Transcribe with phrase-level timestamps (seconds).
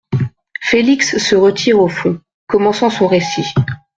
[0.63, 3.45] Félix se retire au fond; commençant son récit.